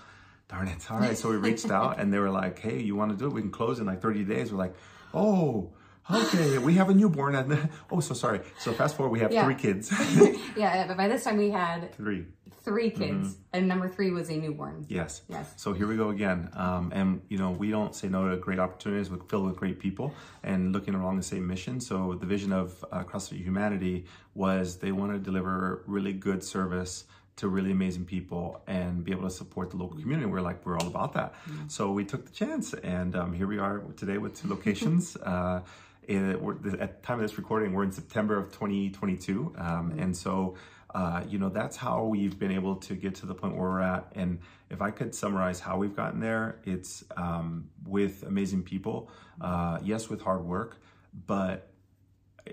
[0.49, 0.79] darn it.
[0.91, 1.17] All right.
[1.19, 3.33] So we reached out and they were like, hey, you want to do it?
[3.33, 4.51] We can close in like 30 days.
[4.53, 4.75] We're like,
[5.13, 5.73] oh,
[6.11, 7.35] okay, we have a newborn.
[7.35, 8.41] And oh, so sorry.
[8.59, 9.45] So fast forward, we have yeah.
[9.45, 9.93] three kids.
[10.57, 12.27] yeah, but by this time we had three.
[12.69, 13.43] Three kids, mm-hmm.
[13.55, 14.85] and number three was a newborn.
[14.89, 15.23] Yes.
[15.29, 15.55] Yes.
[15.57, 16.51] So here we go again.
[16.53, 19.11] Um, and, you know, we don't say no to great opportunities.
[19.11, 21.81] We're filled with great people and looking along the same mission.
[21.81, 24.05] So the vision of uh, CrossFit Humanity
[24.35, 27.05] was they want to deliver really good service
[27.37, 30.27] to really amazing people and be able to support the local community.
[30.27, 31.35] We're like, we're all about that.
[31.49, 31.69] Mm-hmm.
[31.69, 35.17] So we took the chance, and um, here we are today with two locations.
[35.23, 35.61] uh,
[36.09, 39.55] at the time of this recording, we're in September of 2022.
[39.57, 39.99] Um, mm-hmm.
[40.01, 40.57] And so,
[40.95, 43.81] uh, you know, that's how we've been able to get to the point where we're
[43.81, 44.11] at.
[44.15, 44.39] And
[44.71, 50.09] if I could summarize how we've gotten there, it's um, with amazing people, uh, yes,
[50.09, 50.79] with hard work,
[51.27, 51.71] but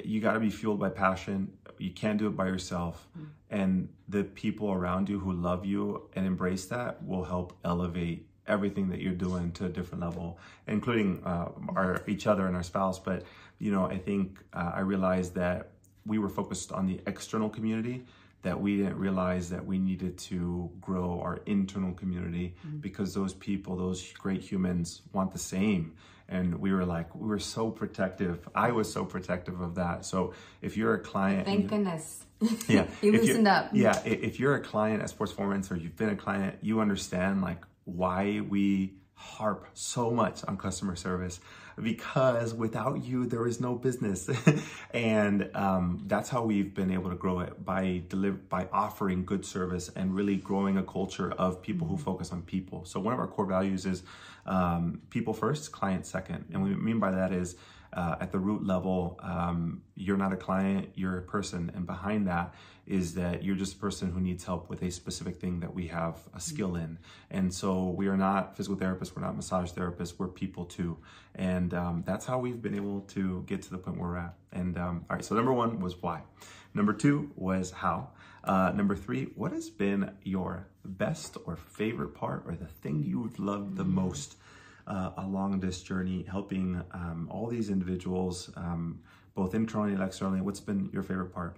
[0.04, 1.52] you got to be fueled by passion.
[1.78, 3.08] You can't do it by yourself.
[3.18, 3.28] Mm-hmm.
[3.52, 8.90] And the people around you who love you and embrace that will help elevate everything
[8.90, 13.00] that you're doing to a different level, including uh, our each other and our spouse.
[13.00, 13.24] But
[13.60, 15.72] you know, I think uh, I realized that
[16.06, 18.06] we were focused on the external community
[18.46, 22.78] that we didn't realize that we needed to grow our internal community mm-hmm.
[22.78, 25.96] because those people, those great humans want the same.
[26.30, 28.48] And we were like, we were so protective.
[28.54, 30.06] I was so protective of that.
[30.06, 32.22] So if you're a client, thank goodness.
[32.68, 33.72] Yeah, you loosened up.
[33.74, 37.42] Yeah, if you're a client at Sports Performance or you've been a client, you understand
[37.42, 41.40] like why we harp so much on customer service
[41.82, 44.30] because without you there is no business.
[44.94, 49.46] And um, that's how we've been able to grow it by deliver by offering good
[49.46, 52.86] service and really growing a culture of people who focus on people.
[52.86, 54.04] So one of our core values is
[54.46, 56.46] um, people first client second.
[56.54, 57.58] And what we mean by that is
[57.96, 61.72] uh, at the root level, um, you're not a client, you're a person.
[61.74, 62.54] And behind that
[62.86, 65.88] is that you're just a person who needs help with a specific thing that we
[65.88, 67.00] have a skill in.
[67.32, 70.98] And so we are not physical therapists, we're not massage therapists, we're people too.
[71.34, 74.34] And um, that's how we've been able to get to the point where we're at.
[74.52, 76.22] And um, all right, so number one was why.
[76.74, 78.10] Number two was how.
[78.44, 83.40] Uh, number three, what has been your best or favorite part or the thing you've
[83.40, 84.36] loved the most
[84.88, 89.00] uh, along this journey, helping um, all these individuals, um,
[89.34, 90.42] both internally and externally.
[90.42, 91.58] What's been your favorite part?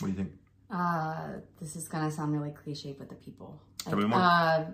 [0.00, 0.32] What do you think?
[0.70, 3.60] Uh, this is gonna sound really cliche, but the people.
[3.84, 4.18] Tell like, me more.
[4.18, 4.64] Uh,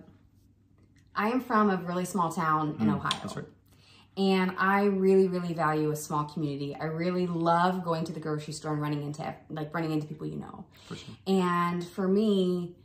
[1.15, 3.19] I am from a really small town in mm, Ohio.
[3.21, 3.47] That's right.
[4.17, 6.77] And I really, really value a small community.
[6.81, 10.27] I really love going to the grocery store and running into like running into people
[10.27, 10.65] you know.
[10.87, 11.15] For sure.
[11.27, 12.77] And for me,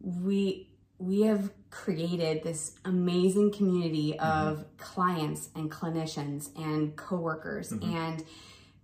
[0.00, 4.48] we we have created this amazing community mm-hmm.
[4.48, 4.76] of mm-hmm.
[4.78, 7.94] clients and clinicians and coworkers mm-hmm.
[7.94, 8.24] and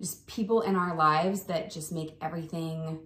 [0.01, 2.99] just people in our lives that just make everything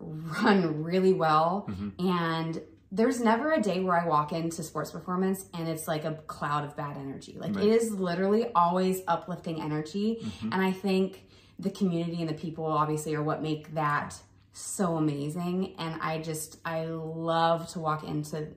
[0.00, 2.08] run really well mm-hmm.
[2.08, 2.60] and
[2.94, 6.64] there's never a day where I walk into sports performance and it's like a cloud
[6.64, 7.36] of bad energy.
[7.36, 7.64] Like Right.
[7.64, 10.24] it is literally always uplifting energy.
[10.52, 11.26] And I think
[11.58, 14.14] the community and the people obviously are what make that
[14.54, 15.74] so amazing.
[15.78, 18.48] And I just, I love to walk into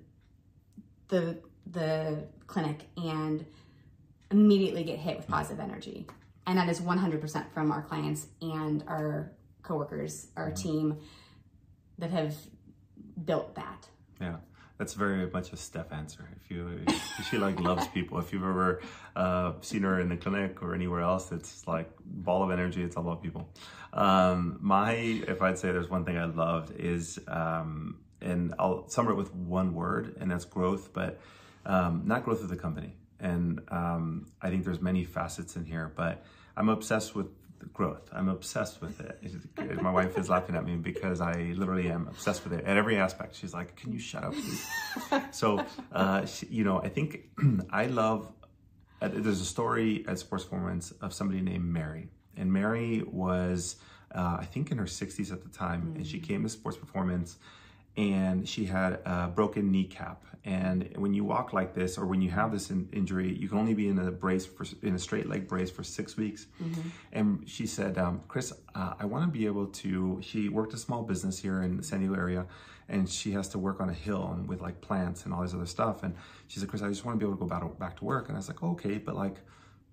[1.10, 1.39] the,
[1.71, 3.45] the clinic and
[4.31, 6.07] immediately get hit with positive energy.
[6.45, 9.33] And that is 100% from our clients and our
[9.63, 10.97] coworkers, our team
[11.97, 12.36] that have
[13.25, 13.88] built that.
[14.21, 14.38] Yeah,
[14.78, 16.30] that's very much a Steph answer.
[16.40, 16.80] If you,
[17.30, 18.20] she like loves people.
[18.20, 18.82] If you've ever
[19.16, 22.84] uh, seen her in the clinic or anywhere else, it's like ball of energy.
[22.84, 23.50] It's all about people.
[23.94, 29.10] Um, my, if I'd say there's one thing I loved is, um, and I'll sum
[29.10, 31.20] it with one word, and that's growth, but
[31.66, 32.94] um, not growth of the company.
[33.20, 36.24] And um, I think there's many facets in here, but
[36.56, 37.28] I'm obsessed with
[37.74, 38.10] growth.
[38.12, 39.82] I'm obsessed with it.
[39.82, 42.98] My wife is laughing at me because I literally am obsessed with it at every
[42.98, 43.36] aspect.
[43.36, 44.65] She's like, "Can you shut up, please?"
[45.32, 47.30] so, uh, she, you know, I think
[47.70, 48.32] I love.
[49.00, 53.76] Uh, there's a story at Sports Performance of somebody named Mary, and Mary was,
[54.13, 57.38] uh, I think, in her 60s at the time, and she came to Sports Performance
[57.97, 60.23] and she had a broken kneecap.
[60.45, 63.57] And when you walk like this, or when you have this in, injury, you can
[63.57, 66.45] only be in a brace for in a straight leg brace for six weeks.
[67.12, 70.77] And she said, um, "Chris, uh, I want to be able to." She worked a
[70.77, 72.45] small business here in the San Diego area,
[72.88, 75.53] and she has to work on a hill and with like plants and all this
[75.53, 76.03] other stuff.
[76.03, 76.15] And
[76.47, 78.29] she said, "Chris, I just want to be able to go back back to work."
[78.29, 79.38] And I was like, "Okay, but like."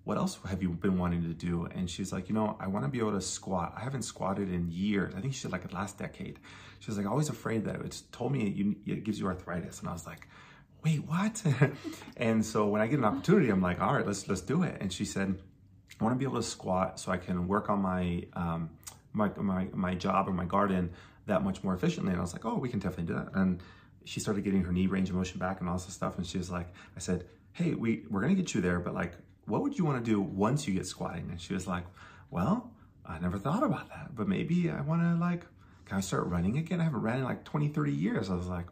[0.05, 1.67] what else have you been wanting to do?
[1.73, 3.73] And she's like, you know, I want to be able to squat.
[3.75, 5.15] I haven't squatted in years.
[5.15, 6.37] I think she said like the last decade.
[6.85, 9.79] She was like, always afraid that it's told me you, it gives you arthritis.
[9.79, 10.27] And I was like,
[10.83, 11.41] wait, what?
[12.17, 14.77] and so when I get an opportunity, I'm like, all right, let's let's do it.
[14.79, 15.35] And she said,
[15.99, 18.69] I want to be able to squat so I can work on my um,
[19.13, 20.91] my my my job or my garden
[21.25, 22.11] that much more efficiently.
[22.11, 23.33] And I was like, oh, we can definitely do that.
[23.33, 23.63] And
[24.03, 26.19] she started getting her knee range of motion back and all this stuff.
[26.19, 29.13] And she was like, I said, hey, we we're gonna get you there, but like,
[29.47, 31.31] what would you want to do once you get squatting?
[31.31, 31.85] And she was like,
[32.29, 32.69] well,
[33.03, 35.45] I never thought about that, but maybe I want to like,
[35.85, 36.81] can I start running again?
[36.81, 38.29] I haven't ran in like 20, 30 years.
[38.29, 38.65] I was like,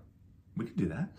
[0.57, 1.09] we could do that.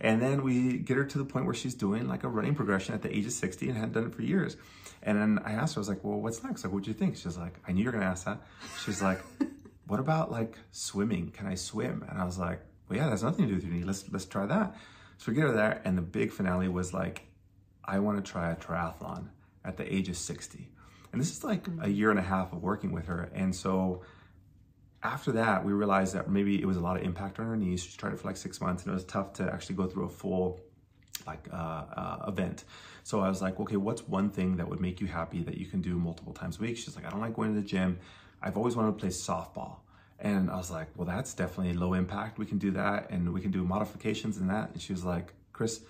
[0.00, 2.94] And then we get her to the point where she's doing like a running progression
[2.94, 4.56] at the age of 60 and hadn't done it for years.
[5.02, 6.64] And then I asked her, I was like, well, what's next?
[6.64, 7.16] Like, what'd you think?
[7.16, 8.40] She's like, I knew you were going to ask that.
[8.84, 9.20] She's like,
[9.86, 11.30] what about like swimming?
[11.30, 12.04] Can I swim?
[12.08, 13.84] And I was like, well, yeah, that's nothing to do with your knee.
[13.84, 14.74] Let's, let's try that.
[15.18, 15.82] So we get her there.
[15.84, 17.26] And the big finale was like,
[17.84, 19.28] I want to try a triathlon
[19.64, 20.70] at the age of 60.
[21.12, 21.84] And this is like mm.
[21.84, 23.30] a year and a half of working with her.
[23.34, 24.02] And so
[25.02, 27.82] after that, we realized that maybe it was a lot of impact on her knees.
[27.82, 30.04] She tried it for like six months and it was tough to actually go through
[30.04, 30.60] a full
[31.26, 32.64] like uh, uh, event.
[33.02, 35.66] So I was like, okay, what's one thing that would make you happy that you
[35.66, 36.76] can do multiple times a week?
[36.76, 37.98] She's like, I don't like going to the gym.
[38.42, 39.78] I've always wanted to play softball.
[40.18, 42.38] And I was like, well, that's definitely low impact.
[42.38, 44.70] We can do that and we can do modifications in that.
[44.72, 45.80] And she was like, Chris,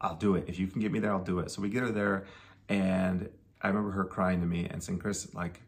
[0.00, 0.44] I'll do it.
[0.46, 1.50] If you can get me there, I'll do it.
[1.50, 2.24] So we get her there
[2.68, 3.28] and
[3.60, 5.60] I remember her crying to me and saying, Chris, like,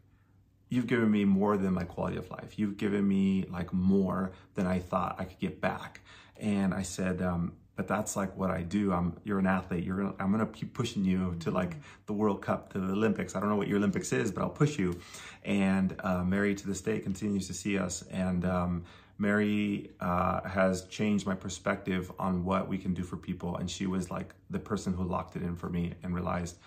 [0.69, 2.57] you've given me more than my quality of life.
[2.57, 6.01] You've given me like more than I thought I could get back.
[6.37, 8.93] And I said, um, but that's like what I do.
[8.93, 9.83] I'm you're an athlete.
[9.83, 11.75] You're gonna I'm gonna keep pushing you to like
[12.05, 13.35] the World Cup, to the Olympics.
[13.35, 14.99] I don't know what your Olympics is, but I'll push you.
[15.43, 18.03] And uh, Mary to this day continues to see us.
[18.11, 18.85] And um,
[19.17, 23.57] Mary uh, has changed my perspective on what we can do for people.
[23.57, 26.57] And she was like the person who locked it in for me and realized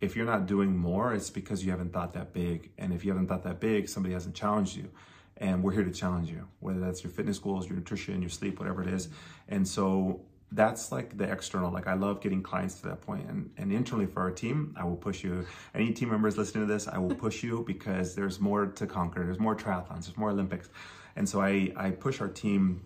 [0.00, 2.70] if you're not doing more, it's because you haven't thought that big.
[2.78, 4.90] And if you haven't thought that big, somebody hasn't challenged you.
[5.38, 8.58] And we're here to challenge you, whether that's your fitness goals, your nutrition, your sleep,
[8.58, 9.08] whatever it is.
[9.48, 10.20] And so
[10.52, 11.70] that's like the external.
[11.70, 13.28] Like I love getting clients to that point.
[13.28, 15.46] And, and internally for our team, I will push you.
[15.74, 19.24] Any team members listening to this, I will push you because there's more to conquer.
[19.24, 20.68] There's more triathlons, there's more Olympics.
[21.16, 22.82] And so I, I push our team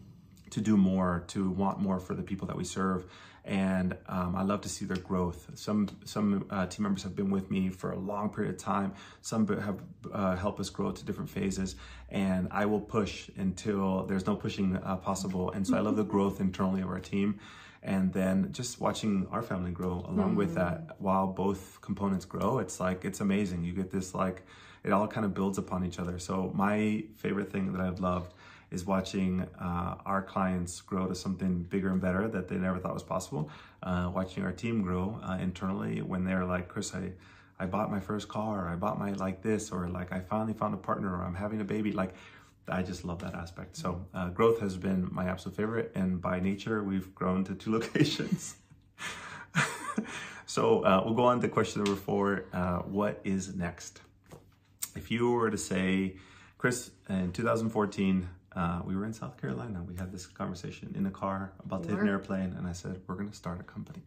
[0.50, 3.04] to do more, to want more for the people that we serve.
[3.50, 5.50] And um, I love to see their growth.
[5.54, 8.92] Some some uh, team members have been with me for a long period of time.
[9.22, 9.80] Some have
[10.12, 11.74] uh, helped us grow to different phases.
[12.10, 15.50] And I will push until there's no pushing uh, possible.
[15.50, 17.40] And so I love the growth internally of our team.
[17.82, 22.78] And then just watching our family grow along with that while both components grow, it's
[22.78, 23.64] like, it's amazing.
[23.64, 24.44] You get this like,
[24.84, 26.18] it all kind of builds upon each other.
[26.18, 28.32] So my favorite thing that I've loved
[28.70, 32.94] is watching uh, our clients grow to something bigger and better that they never thought
[32.94, 33.50] was possible.
[33.82, 37.12] Uh, watching our team grow uh, internally when they're like, Chris, I,
[37.58, 40.52] I bought my first car, or I bought my like this, or like I finally
[40.54, 41.92] found a partner, or I'm having a baby.
[41.92, 42.14] Like,
[42.68, 43.76] I just love that aspect.
[43.76, 47.72] So uh, growth has been my absolute favorite, and by nature, we've grown to two
[47.78, 48.54] locations.
[50.46, 52.44] so uh, we'll go on to question number four.
[52.52, 54.00] Uh, what is next?
[54.94, 56.16] If you were to say,
[56.58, 59.84] Chris, in 2014, Uh, we were in South Carolina.
[59.86, 63.14] We had this conversation in a car about taking an airplane, and I said, We're
[63.14, 64.02] going to start a company.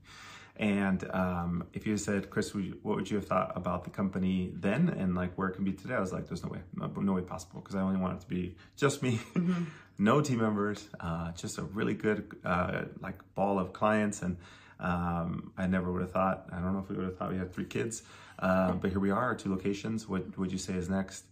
[0.57, 3.89] And um, if you said, Chris, would you, what would you have thought about the
[3.89, 5.95] company then and like where it can be today?
[5.95, 8.21] I was like, There's no way, no, no way possible because I only want it
[8.21, 9.63] to be just me, mm-hmm.
[9.97, 14.21] no team members, uh, just a really good uh, like ball of clients.
[14.21, 14.37] And
[14.79, 17.37] um, I never would have thought, I don't know if we would have thought we
[17.37, 18.03] had three kids,
[18.39, 20.09] uh, but here we are, two locations.
[20.09, 21.23] What would you say is next?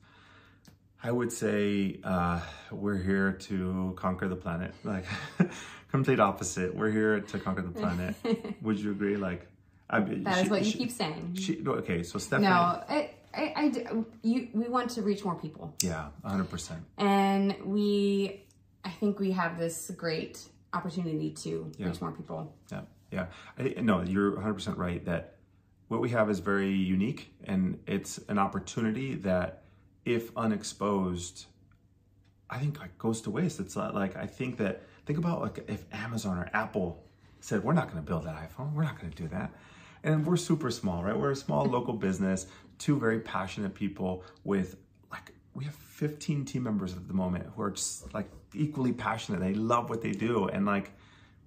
[1.03, 2.39] I would say uh,
[2.71, 4.73] we're here to conquer the planet.
[4.83, 5.05] Like
[5.89, 6.73] complete opposite.
[6.75, 8.15] We're here to conquer the planet.
[8.61, 9.17] would you agree?
[9.17, 9.47] Like
[9.89, 11.35] I, that she, is what you keep saying.
[11.39, 12.47] She, okay, so Stephanie.
[12.47, 15.75] No, I, I, I, you, we want to reach more people.
[15.81, 16.81] Yeah, hundred percent.
[16.97, 18.43] And we,
[18.85, 20.39] I think we have this great
[20.73, 21.87] opportunity to yeah.
[21.87, 22.53] reach more people.
[22.71, 23.25] Yeah, yeah.
[23.57, 25.03] I, no, you're hundred percent right.
[25.05, 25.35] That
[25.89, 29.63] what we have is very unique, and it's an opportunity that
[30.05, 31.45] if unexposed,
[32.49, 33.59] I think like goes to waste.
[33.59, 37.03] It's like I think that think about like if Amazon or Apple
[37.39, 39.51] said we're not going to build that iPhone, we're not going to do that,
[40.03, 41.17] and we're super small, right?
[41.17, 41.73] We're a small mm-hmm.
[41.73, 44.77] local business, two very passionate people with
[45.11, 49.39] like we have 15 team members at the moment who are just like equally passionate.
[49.39, 50.91] They love what they do, and like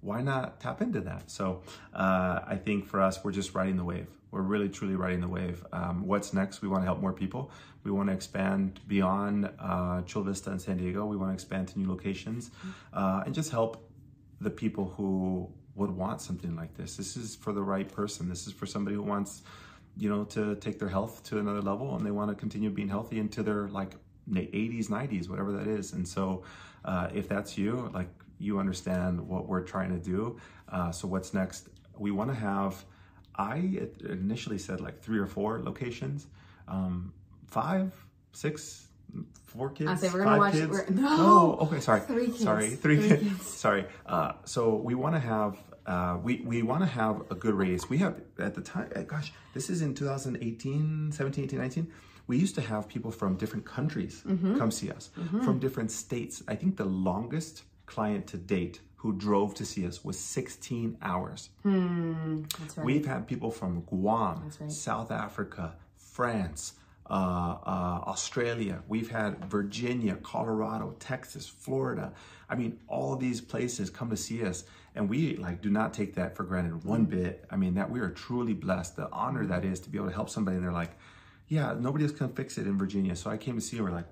[0.05, 1.31] why not tap into that?
[1.31, 1.63] So
[1.93, 4.07] uh, I think for us, we're just riding the wave.
[4.29, 5.65] We're really truly riding the wave.
[5.73, 6.61] Um, what's next?
[6.61, 7.51] We want to help more people.
[7.83, 11.05] We want to expand beyond uh, Chula Vista and San Diego.
[11.05, 12.51] We want to expand to new locations
[12.93, 13.89] uh, and just help
[14.41, 16.97] the people who would want something like this.
[16.97, 18.29] This is for the right person.
[18.29, 19.41] This is for somebody who wants,
[19.97, 22.89] you know, to take their health to another level and they want to continue being
[22.89, 23.93] healthy into their like
[24.29, 25.93] 80s, 90s, whatever that is.
[25.93, 26.43] And so,
[26.83, 30.37] uh, if that's you, like you understand what we're trying to do.
[30.69, 31.69] Uh, so what's next?
[31.97, 32.83] We want to have.
[33.37, 36.27] I initially said like three or four locations,
[36.69, 37.13] um,
[37.47, 37.91] five,
[38.31, 38.87] six,
[39.45, 39.89] four kids.
[39.89, 40.53] I say we're gonna watch.
[40.53, 40.71] Kids.
[40.71, 41.07] We're, no,
[41.59, 42.39] oh, okay, sorry, three kids.
[42.39, 43.23] Sorry, three, three kids.
[43.23, 43.47] kids.
[43.65, 43.85] sorry.
[44.05, 45.57] Uh, so we want to have.
[45.85, 47.89] Uh, we we want to have a good race.
[47.89, 48.89] We have at the time.
[48.95, 51.91] Uh, gosh, this is in 2018, 17, 18, 19
[52.27, 54.57] we used to have people from different countries mm-hmm.
[54.57, 55.43] come see us mm-hmm.
[55.43, 56.41] from different states.
[56.47, 61.49] I think the longest client to date who drove to see us was 16 hours.
[61.61, 62.43] Hmm,
[62.75, 62.85] right.
[62.85, 64.71] We've had people from Guam, right.
[64.71, 66.73] South Africa, France,
[67.07, 68.81] uh, uh, Australia.
[68.87, 72.13] We've had Virginia, Colorado, Texas, Florida.
[72.49, 74.63] I mean, all these places come to see us,
[74.95, 77.21] and we like do not take that for granted one mm-hmm.
[77.21, 77.45] bit.
[77.51, 78.95] I mean, that we are truly blessed.
[78.95, 80.97] The honor that is to be able to help somebody, and they're like,
[81.47, 83.79] "Yeah, nobody else can fix it in Virginia." So I came to see.
[83.79, 84.07] We're like,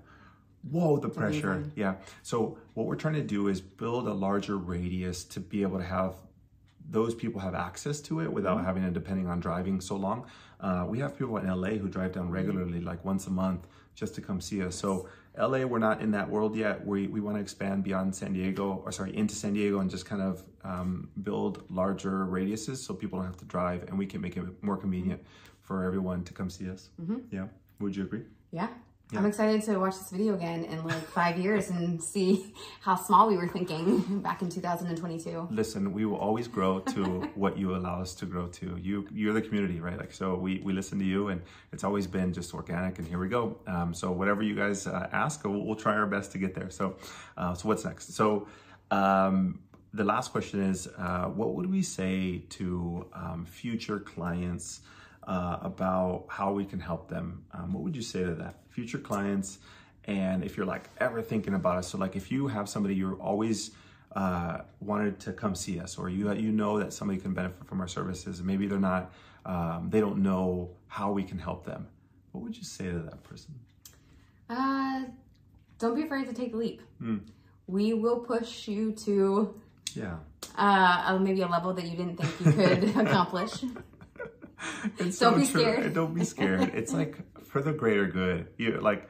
[0.70, 1.52] whoa the pressure.
[1.52, 1.72] Amazing.
[1.76, 1.94] yeah.
[2.22, 5.84] So what we're trying to do is build a larger radius to be able to
[5.84, 6.14] have
[6.88, 8.66] those people have access to it without mm-hmm.
[8.66, 10.26] having to depending on driving so long.
[10.60, 14.14] Uh, we have people in la who drive down regularly like once a month just
[14.14, 14.74] to come see us.
[14.74, 16.84] So la we're not in that world yet.
[16.86, 20.06] We, we want to expand beyond san diego or sorry into san diego and just
[20.06, 24.20] kind of um, build larger radiuses so people don't have to drive and we can
[24.20, 25.22] make it more convenient
[25.62, 26.90] for everyone to come see us.
[27.00, 27.18] Mm-hmm.
[27.30, 27.46] yeah.
[27.80, 28.22] Would you agree?
[28.50, 28.68] Yeah
[29.12, 29.18] yeah.
[29.18, 33.28] I'm excited to watch this video again in like five years and see how small
[33.28, 35.48] we were thinking back in 2022.
[35.50, 38.78] Listen, we will always grow to what you allow us to grow to.
[38.80, 39.98] You, you're the community, right?
[39.98, 43.18] Like, so we, we listen to you and it's always been just organic and here
[43.18, 43.58] we go.
[43.66, 46.70] Um, so whatever you guys uh, ask, we'll, we'll, try our best to get there.
[46.70, 46.96] So,
[47.36, 48.14] uh, so what's next?
[48.14, 48.46] So,
[48.90, 49.58] um,
[49.92, 54.80] the last question is, uh, what would we say to um, future clients
[55.26, 57.44] uh, about how we can help them.
[57.52, 58.56] Um, what would you say to that?
[58.74, 59.58] Future clients,
[60.06, 63.14] and if you're like ever thinking about us, so like if you have somebody you're
[63.14, 63.70] always
[64.16, 67.80] uh, wanted to come see us, or you you know that somebody can benefit from
[67.80, 69.12] our services, maybe they're not,
[69.46, 71.86] um, they don't know how we can help them.
[72.32, 73.54] What would you say to that person?
[74.50, 75.04] Uh,
[75.78, 76.82] don't be afraid to take the leap.
[77.00, 77.20] Mm.
[77.68, 79.54] We will push you to
[79.94, 80.16] yeah
[80.56, 83.64] uh, maybe a level that you didn't think you could accomplish.
[84.98, 85.60] it's don't so be true.
[85.62, 85.94] scared.
[85.94, 86.72] Don't be scared.
[86.74, 87.18] It's like
[87.54, 88.48] for the greater good.
[88.58, 89.08] You like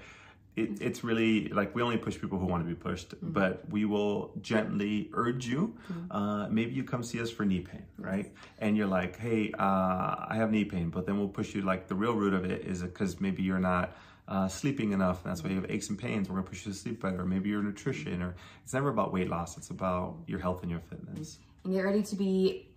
[0.55, 3.33] it, it's really like we only push people who want to be pushed, mm-hmm.
[3.33, 5.75] but we will gently urge you.
[5.91, 6.13] Mm-hmm.
[6.13, 8.31] Uh, maybe you come see us for knee pain, right?
[8.59, 11.63] And you're like, hey, uh, I have knee pain, but then we'll push you.
[11.63, 13.97] Like the real root of it is because maybe you're not
[14.29, 16.29] uh, sleeping enough, and that's why you have aches and pains.
[16.29, 17.25] We're gonna push you to sleep better.
[17.25, 19.57] Maybe your nutrition, or it's never about weight loss.
[19.57, 21.39] It's about your health and your fitness.
[21.65, 22.69] And get ready to be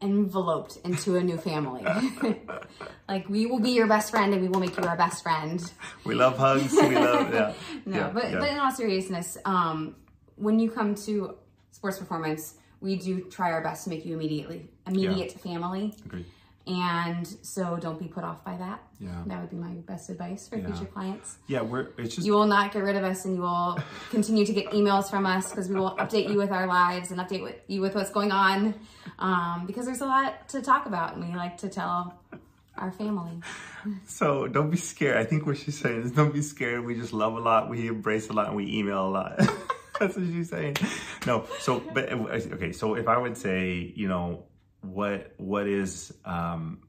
[0.00, 1.84] enveloped into a new family.
[3.08, 5.72] like we will be your best friend and we will make you our best friend.
[6.04, 6.72] We love hugs.
[6.72, 7.52] We love yeah.
[7.86, 8.38] no, yeah, but yeah.
[8.38, 9.96] but in all seriousness, um,
[10.36, 11.36] when you come to
[11.70, 15.52] sports performance, we do try our best to make you immediately immediate yeah.
[15.52, 15.94] family.
[16.04, 16.26] Agreed.
[16.66, 18.82] And so don't be put off by that.
[18.98, 19.10] Yeah.
[19.26, 20.66] That would be my best advice for Yeah.
[20.66, 21.36] future clients.
[21.46, 23.78] Yeah, we're it's just You will not get rid of us and you will
[24.10, 27.20] continue to get emails from us because we will update you with our lives and
[27.20, 28.74] update with you with what's going on.
[29.18, 32.18] Um, because there's a lot to talk about and we like to tell
[32.78, 33.40] our family.
[34.06, 35.16] so don't be scared.
[35.18, 36.84] I think what she's saying is don't be scared.
[36.84, 37.68] We just love a lot.
[37.68, 39.36] We embrace a lot, and we email a lot.
[40.00, 40.76] That's what she's saying.
[41.26, 42.72] No, so but okay.
[42.72, 44.44] So if I would say, you know,
[44.84, 46.80] what what is um,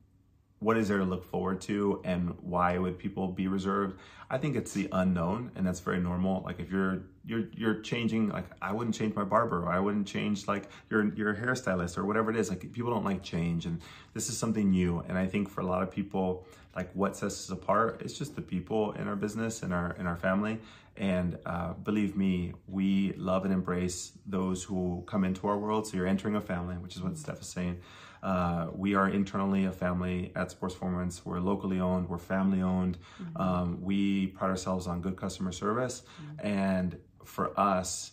[0.59, 3.99] what is there to look forward to, and why would people be reserved?
[4.29, 6.41] I think it's the unknown, and that's very normal.
[6.43, 10.07] Like if you're you're you're changing, like I wouldn't change my barber, or I wouldn't
[10.07, 12.49] change like your your hairstylist, or whatever it is.
[12.49, 13.81] Like people don't like change, and
[14.13, 15.03] this is something new.
[15.07, 18.35] And I think for a lot of people, like what sets us apart, it's just
[18.35, 20.59] the people in our business and our in our family.
[20.97, 25.87] And uh, believe me, we love and embrace those who come into our world.
[25.87, 27.81] So you're entering a family, which is what Steph is saying.
[28.23, 31.25] Uh, we are internally a family at Sports Performance.
[31.25, 32.09] We're locally owned.
[32.09, 32.97] We're family owned.
[33.35, 36.03] Um, we pride ourselves on good customer service,
[36.39, 38.11] and for us,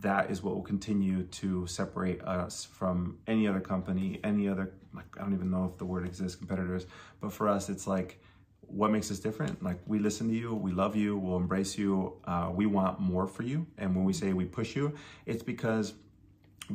[0.00, 5.06] that is what will continue to separate us from any other company, any other like
[5.16, 6.86] I don't even know if the word exists, competitors.
[7.20, 8.20] But for us, it's like
[8.60, 9.62] what makes us different.
[9.62, 12.14] Like we listen to you, we love you, we'll embrace you.
[12.24, 14.94] Uh, we want more for you, and when we say we push you,
[15.26, 15.94] it's because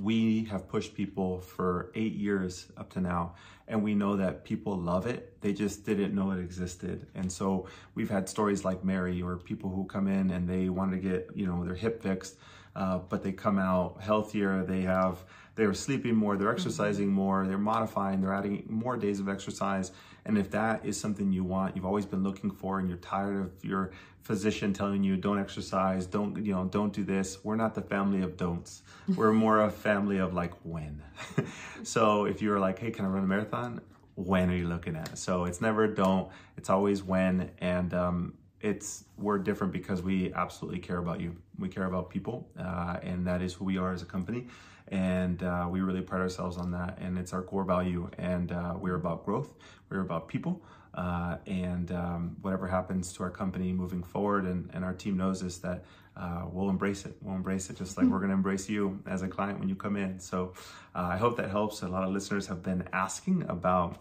[0.01, 3.35] we have pushed people for eight years up to now
[3.67, 7.67] and we know that people love it they just didn't know it existed and so
[7.93, 11.29] we've had stories like mary or people who come in and they want to get
[11.35, 12.37] you know their hip fixed
[12.75, 14.63] uh, but they come out healthier.
[14.63, 15.23] They have
[15.55, 19.91] they're sleeping more they're exercising more they're modifying they're adding more days of exercise.
[20.25, 23.39] And if that is something you want you've always been looking for and you're tired
[23.39, 27.43] of your physician telling you don't exercise don't you know don't do this.
[27.43, 28.81] We're not the family of don'ts.
[29.15, 31.01] We're more a family of like when.
[31.83, 33.81] So if you're like hey can i run a marathon?
[34.15, 37.51] When are you looking at so it's never don't it's always when.
[37.59, 38.33] And um,
[38.63, 41.35] it's we're different because we absolutely care about you.
[41.59, 44.47] We care about people uh, and that is who we are as a company.
[44.87, 48.09] And uh, we really pride ourselves on that and it's our core value.
[48.17, 49.53] And uh, we're about growth
[49.89, 50.63] we're about people
[50.95, 55.41] uh, and um, whatever happens to our company moving forward and, and our team knows
[55.41, 55.83] this that
[56.15, 57.15] uh, we'll embrace it.
[57.21, 59.75] We'll embrace it just like we're going to embrace you as a client when you
[59.75, 60.19] come in.
[60.19, 60.53] So
[60.95, 61.81] uh, i hope that helps.
[61.81, 63.97] A lot of listeners have been asking about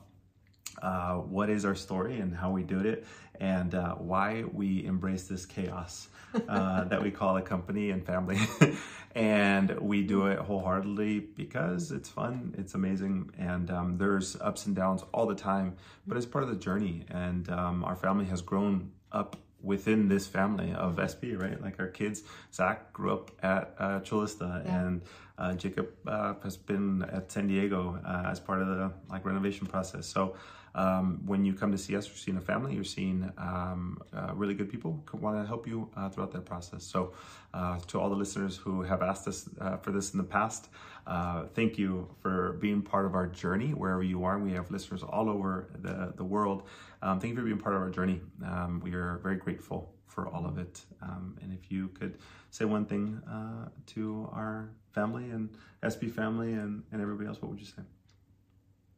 [0.81, 3.05] uh, what is our story and how we did it
[3.41, 6.09] and uh, why we embrace this chaos
[6.49, 8.39] uh, that we call a company and family
[9.15, 14.75] and we do it wholeheartedly because it's fun it's amazing and um, there's ups and
[14.75, 18.41] downs all the time but it's part of the journey and um, our family has
[18.41, 21.61] grown up within this family of SP, right?
[21.63, 24.81] Like our kids, Zach grew up at uh, Chula Vista, Yeah.
[24.81, 25.03] and
[25.39, 29.69] uh, Jacob uh, has been at San Diego uh, as part of the like renovation
[29.69, 30.07] process.
[30.07, 30.35] So
[30.75, 32.75] um, when you come to see us, you're seeing a family.
[32.75, 36.45] You're seeing um, uh, really good people who want to help you uh, throughout that
[36.45, 36.85] process.
[36.85, 37.13] So
[37.53, 40.69] uh, to all the listeners who have asked us uh, for this in the past,
[41.07, 44.39] uh, thank you for being part of our journey wherever you are.
[44.39, 46.65] We have listeners all over the, the world.
[47.03, 48.21] Um, thank you for being part of our journey.
[48.45, 50.83] Um, we are very grateful for all of it.
[51.01, 52.19] Um, and if you could
[52.51, 55.49] say one thing uh, to our family and
[55.81, 57.83] SP family and, and everybody else, what would you say?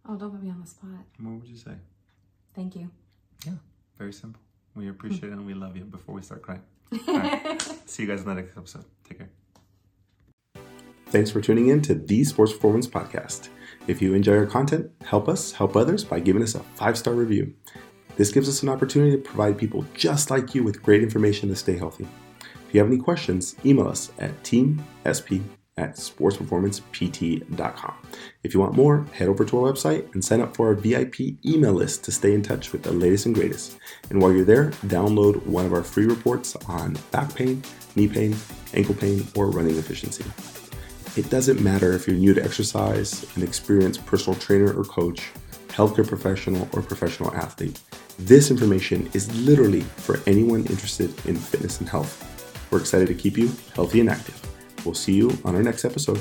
[0.08, 0.90] Oh, don't put me on the spot.
[1.18, 1.72] What would you say?
[2.54, 2.90] Thank you.
[3.46, 3.54] Yeah,
[3.96, 4.40] very simple.
[4.74, 6.62] We appreciate it and we love you before we start crying.
[7.08, 7.62] All right.
[7.86, 8.84] See you guys in the next episode.
[9.08, 9.30] Take care.
[11.06, 13.48] Thanks for tuning in to the Sports Performance Podcast.
[13.86, 17.14] If you enjoy our content, help us help others by giving us a five star
[17.14, 17.54] review.
[18.16, 21.56] This gives us an opportunity to provide people just like you with great information to
[21.56, 22.06] stay healthy.
[22.66, 25.42] If you have any questions, email us at teamsp
[25.76, 27.94] at sportsperformancept.com.
[28.42, 31.20] If you want more, head over to our website and sign up for our VIP
[31.44, 33.78] email list to stay in touch with the latest and greatest.
[34.10, 37.62] And while you're there, download one of our free reports on back pain,
[37.96, 38.36] knee pain,
[38.74, 40.24] ankle pain, or running efficiency.
[41.16, 45.30] It doesn't matter if you're new to exercise, an experienced personal trainer or coach,
[45.68, 47.80] healthcare professional, or professional athlete.
[48.18, 52.30] This information is literally for anyone interested in fitness and health.
[52.70, 54.53] We're excited to keep you healthy and active.
[54.84, 56.20] We'll see you on our next episode.